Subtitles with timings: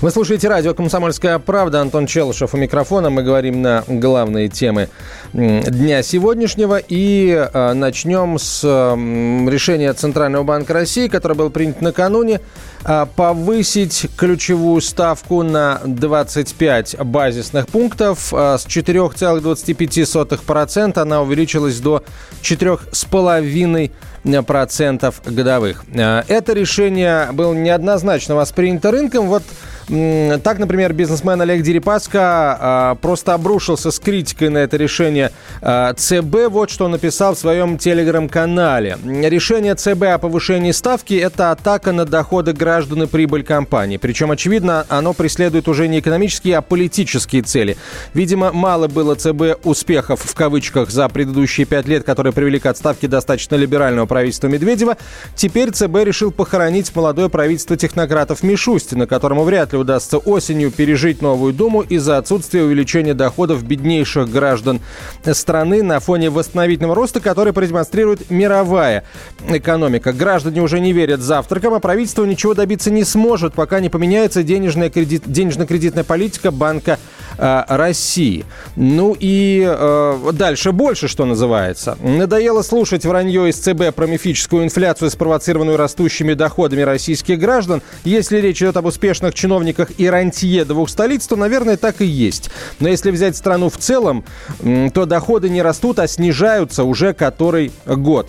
[0.00, 1.82] Вы слушаете радио «Комсомольская правда».
[1.82, 3.10] Антон Челышев у микрофона.
[3.10, 4.88] Мы говорим на главные темы
[5.34, 6.78] дня сегодняшнего.
[6.78, 12.40] И э, начнем с решения Центрального банка России, которое было принято накануне,
[12.86, 18.32] э, повысить ключевую ставку на 25 базисных пунктов.
[18.32, 22.02] Э, с 4,25% она увеличилась до
[22.40, 25.84] 4,5% годовых.
[25.92, 29.26] Э, это решение было неоднозначно воспринято рынком.
[29.26, 29.42] Вот
[29.90, 36.48] так, например, бизнесмен Олег Дерипаска просто обрушился с критикой на это решение а, ЦБ.
[36.50, 38.98] Вот что он написал в своем телеграм-канале.
[39.04, 43.96] Решение ЦБ о повышении ставки– это атака на доходы граждан и прибыль компании.
[43.96, 47.76] Причем, очевидно, оно преследует уже не экономические, а политические цели.
[48.14, 53.08] Видимо, мало было ЦБ успехов, в кавычках, за предыдущие пять лет, которые привели к отставке
[53.08, 54.96] достаточно либерального правительства Медведева.
[55.34, 61.52] Теперь ЦБ решил похоронить молодое правительство технократов Мишустина, которому вряд ли удастся осенью пережить новую
[61.52, 64.80] Думу из-за отсутствия увеличения доходов беднейших граждан
[65.32, 69.04] страны на фоне восстановительного роста, который продемонстрирует мировая
[69.48, 70.12] экономика.
[70.12, 74.90] Граждане уже не верят завтракам, а правительство ничего добиться не сможет, пока не поменяется денежная
[74.90, 76.98] кредит, денежно-кредитная политика Банка
[77.38, 78.44] э, России.
[78.76, 81.96] Ну и э, дальше больше, что называется.
[82.00, 87.82] Надоело слушать вранье из ЦБ про мифическую инфляцию, спровоцированную растущими доходами российских граждан.
[88.04, 92.50] Если речь идет об успешных чиновниках и рантье двух столиц, то, наверное, так и есть.
[92.78, 94.24] Но если взять страну в целом,
[94.94, 98.28] то доходы не растут, а снижаются уже который год.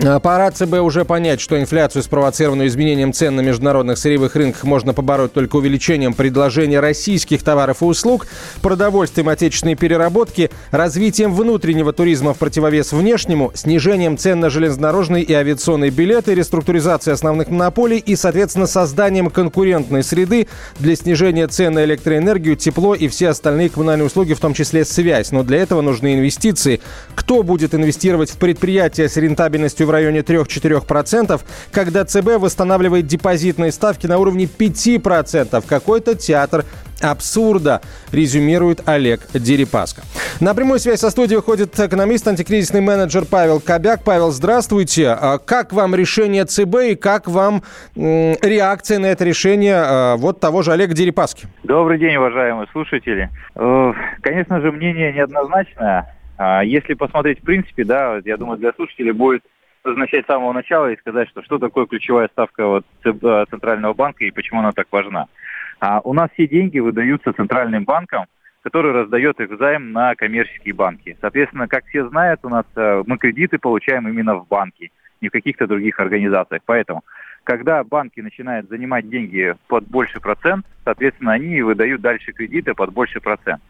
[0.00, 4.94] А, пора ЦБ уже понять, что инфляцию, спровоцированную изменением цен на международных сырьевых рынках, можно
[4.94, 8.28] побороть только увеличением предложения российских товаров и услуг,
[8.62, 15.90] продовольствием отечественной переработки, развитием внутреннего туризма в противовес внешнему, снижением цен на железнодорожные и авиационные
[15.90, 20.46] билеты, реструктуризацией основных монополий и, соответственно, созданием конкурентной среды
[20.78, 25.32] для снижения цен на электроэнергию, тепло и все остальные коммунальные услуги, в том числе связь.
[25.32, 26.80] Но для этого нужны инвестиции.
[27.16, 31.40] Кто будет инвестировать в предприятия с рентабельностью в районе 3-4%,
[31.72, 35.64] когда ЦБ восстанавливает депозитные ставки на уровне 5%.
[35.66, 36.64] Какой-то театр
[37.00, 37.80] абсурда,
[38.12, 40.02] резюмирует Олег Дерипаска.
[40.40, 44.04] На прямую связь со студией выходит экономист, антикризисный менеджер Павел Кобяк.
[44.04, 45.08] Павел, здравствуйте.
[45.10, 47.62] А как вам решение ЦБ и как вам
[47.94, 51.46] реакция на это решение а, вот того же Олега Дерипаски?
[51.62, 53.30] Добрый день, уважаемые слушатели.
[53.54, 56.14] Э, конечно же, мнение неоднозначное.
[56.36, 59.42] А если посмотреть в принципе, да, я думаю, для слушателей будет
[59.84, 64.24] начать с самого начала и сказать, что что такое ключевая ставка вот э, Центрального банка
[64.24, 65.26] и почему она так важна.
[65.80, 68.26] А у нас все деньги выдаются Центральным банком,
[68.62, 71.16] который раздает их взаим на коммерческие банки.
[71.20, 74.90] Соответственно, как все знают, у нас э, мы кредиты получаем именно в банке,
[75.20, 76.62] не в каких-то других организациях.
[76.66, 77.04] Поэтому,
[77.44, 83.20] когда банки начинают занимать деньги под больший процент, соответственно, они выдают дальше кредиты под больший
[83.20, 83.62] процент.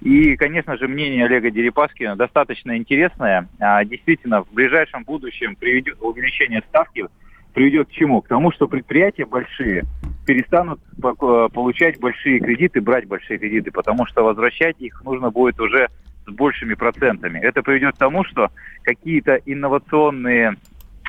[0.00, 3.48] И, конечно же, мнение Олега Дерипаски достаточно интересное.
[3.58, 7.06] А, действительно, в ближайшем будущем приведет, увеличение ставки
[7.54, 8.20] приведет к чему?
[8.20, 9.84] К тому, что предприятия большие
[10.26, 15.88] перестанут получать большие кредиты, брать большие кредиты, потому что возвращать их нужно будет уже
[16.26, 17.38] с большими процентами.
[17.38, 18.50] Это приведет к тому, что
[18.82, 20.56] какие-то инновационные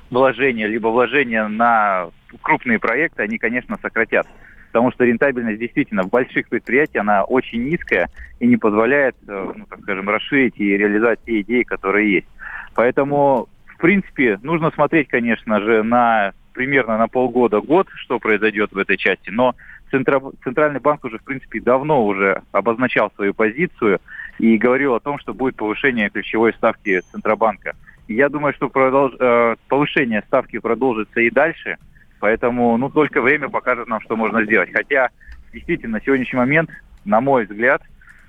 [0.10, 2.10] вложения, либо вложения на
[2.42, 4.32] крупные проекты, они, конечно, сократятся
[4.78, 9.66] потому что рентабельность действительно в больших предприятиях, она очень низкая и не позволяет, э, ну,
[9.68, 12.28] так скажем, расширить и реализовать те идеи, которые есть.
[12.76, 18.98] Поэтому, в принципе, нужно смотреть, конечно же, на примерно на полгода-год, что произойдет в этой
[18.98, 19.56] части, но
[19.90, 24.00] Центральный банк уже, в принципе, давно уже обозначал свою позицию
[24.38, 27.74] и говорил о том, что будет повышение ключевой ставки Центробанка.
[28.08, 29.16] я думаю, что продолж...
[29.20, 31.78] Э, повышение ставки продолжится и дальше–
[32.20, 34.70] Поэтому, ну, только время покажет нам, что можно сделать.
[34.74, 35.10] Хотя,
[35.54, 36.70] действительно, на сегодняшний момент,
[37.06, 37.82] на мой взгляд,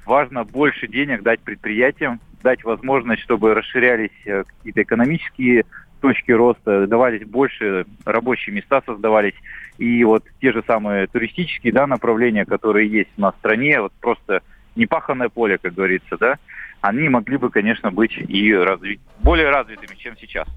[0.05, 5.65] важно больше денег дать предприятиям, дать возможность, чтобы расширялись э, какие-то экономические
[6.01, 9.35] точки роста, давались больше рабочие места создавались.
[9.79, 13.93] И вот те же самые туристические да, направления, которые есть у нас в стране, вот
[14.01, 14.43] просто
[14.77, 16.39] непаханное поле, как говорится, да,
[16.81, 19.01] они могли бы, конечно, быть и разви...
[19.21, 20.49] более развитыми, чем сейчас.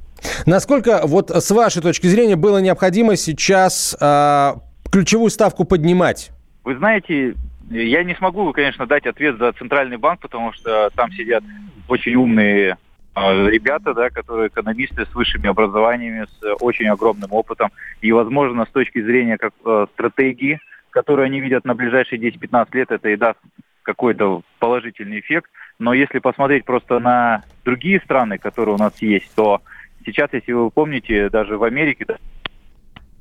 [0.45, 4.53] Насколько, вот с вашей точки зрения, было необходимо сейчас э,
[4.91, 6.31] ключевую ставку поднимать?
[6.63, 7.35] Вы знаете,
[7.69, 11.43] я не смогу, конечно, дать ответ за Центральный банк, потому что там сидят
[11.87, 12.77] очень умные
[13.15, 17.69] ребята, да, которые экономисты с высшими образованиями, с очень огромным опытом.
[18.01, 19.53] И, возможно, с точки зрения как,
[19.93, 20.59] стратегии,
[20.91, 23.39] которую они видят на ближайшие 10-15 лет, это и даст
[23.83, 25.49] какой-то положительный эффект.
[25.79, 29.61] Но если посмотреть просто на другие страны, которые у нас есть, то
[30.05, 32.05] сейчас, если вы помните, даже в Америке...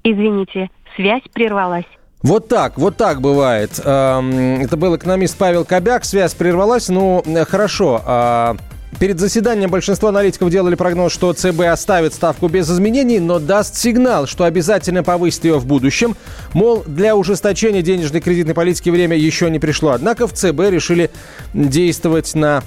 [0.03, 1.85] Извините, связь прервалась.
[2.23, 3.79] Вот так, вот так бывает.
[3.79, 6.05] Это был экономист Павел Кобяк.
[6.05, 6.88] Связь прервалась.
[6.91, 8.03] Ну, хорошо.
[8.05, 8.56] А,
[8.99, 14.26] перед заседанием большинство аналитиков делали прогноз, что ЦБ оставит ставку без изменений, но даст сигнал,
[14.26, 16.15] что обязательно повысит ее в будущем.
[16.53, 19.93] Мол, для ужесточения денежной кредитной политики время еще не пришло.
[19.93, 21.11] Однако в ЦБ решили
[21.55, 22.62] действовать на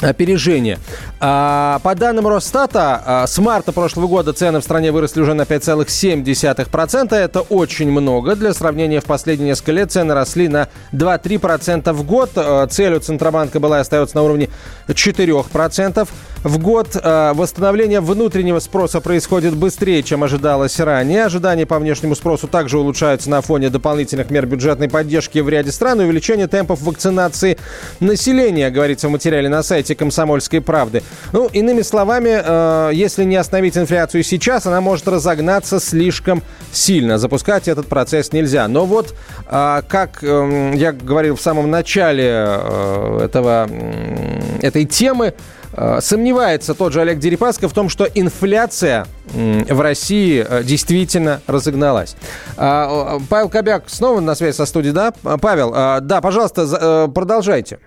[0.00, 0.78] опережение.
[1.20, 5.44] А, по данным Росстата, а, с марта прошлого года цены в стране выросли уже на
[5.44, 7.16] 5,7%.
[7.16, 8.36] Это очень много.
[8.36, 12.30] Для сравнения, в последние несколько лет цены росли на 2-3% в год.
[12.36, 14.48] А, цель у Центробанка была и остается на уровне
[14.86, 16.08] 4%
[16.44, 16.94] в год.
[16.94, 21.24] Восстановление внутреннего спроса происходит быстрее, чем ожидалось ранее.
[21.24, 26.00] Ожидания по внешнему спросу также улучшаются на фоне дополнительных мер бюджетной поддержки в ряде стран
[26.00, 27.58] и увеличения темпов вакцинации
[28.00, 31.02] населения, говорится в материале на сайте сайте «Комсомольской правды».
[31.32, 36.42] Ну, иными словами, э, если не остановить инфляцию сейчас, она может разогнаться слишком
[36.72, 37.18] сильно.
[37.18, 38.68] Запускать этот процесс нельзя.
[38.68, 39.14] Но вот,
[39.50, 45.32] э, как э, я говорил в самом начале э, этого, э, этой темы,
[45.72, 52.16] э, Сомневается тот же Олег Дерипаска в том, что инфляция в России э, действительно разогналась.
[52.56, 55.12] А, Павел Кобяк снова на связи со студией, да?
[55.40, 55.70] Павел,
[56.00, 57.78] да, пожалуйста, э, продолжайте.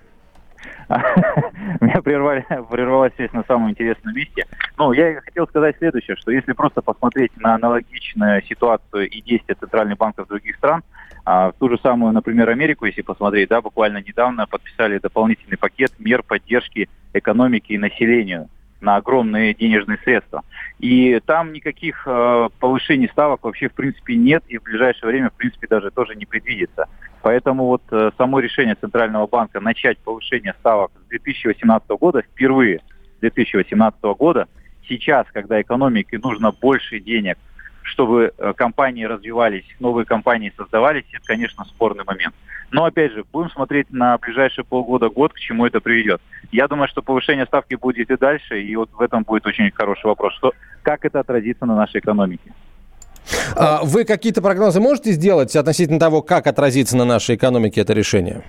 [2.04, 4.46] Прервали, прервалась связь на самом интересном месте.
[4.78, 9.98] Ну, я хотел сказать следующее, что если просто посмотреть на аналогичную ситуацию и действия центральных
[9.98, 10.84] банков других стран,
[11.24, 15.92] а, в ту же самую, например, Америку, если посмотреть, да, буквально недавно подписали дополнительный пакет
[16.00, 18.50] мер поддержки экономики и населению
[18.82, 20.44] на огромные денежные средства.
[20.80, 25.34] И там никаких э, повышений ставок вообще в принципе нет и в ближайшее время в
[25.34, 26.88] принципе даже тоже не предвидится.
[27.22, 32.80] Поэтому вот э, само решение Центрального банка начать повышение ставок с 2018 года впервые
[33.18, 34.48] с 2018 года,
[34.88, 37.38] сейчас, когда экономике нужно больше денег,
[37.84, 42.34] чтобы э, компании развивались, новые компании создавались, это, конечно, спорный момент.
[42.72, 46.22] Но, опять же, будем смотреть на ближайшие полгода-год, к чему это приведет.
[46.52, 50.06] Я думаю, что повышение ставки будет и дальше, и вот в этом будет очень хороший
[50.06, 52.54] вопрос, что, как это отразится на нашей экономике.
[53.56, 58.44] А вы какие-то прогнозы можете сделать относительно того, как отразится на нашей экономике это решение?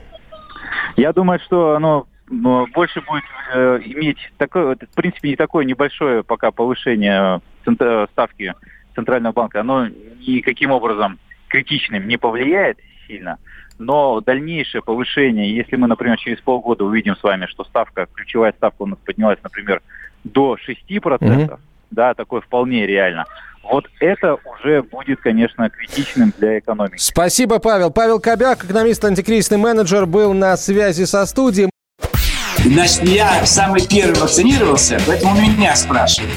[0.96, 3.24] Я думаю, что оно ну, больше будет
[3.54, 8.54] э, иметь такое, в принципе, не такое небольшое пока повышение центр, ставки
[8.94, 9.60] Центрального банка.
[9.60, 9.88] Оно
[10.26, 11.18] никаким образом
[11.48, 13.38] критичным не повлияет сильно,
[13.78, 18.82] но дальнейшее повышение, если мы, например, через полгода увидим с вами, что ставка, ключевая ставка
[18.82, 19.82] у нас поднялась, например,
[20.24, 21.58] до 6%, mm-hmm.
[21.92, 23.24] Да, такое вполне реально,
[23.62, 26.98] вот это уже будет, конечно, критичным для экономики.
[26.98, 27.90] Спасибо, Павел.
[27.90, 31.70] Павел Кобяк, экономист, антикризисный менеджер, был на связи со студией.
[32.64, 36.32] Значит, я самый первый вакцинировался, поэтому меня спрашивают.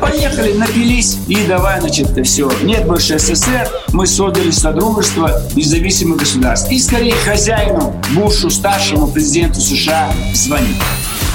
[0.00, 2.50] Поехали, напились и давай, значит, все.
[2.62, 6.70] Нет больше СССР, мы создали Содружество независимых государств.
[6.70, 10.80] И скорее хозяину Бушу, старшему президенту США, звонить.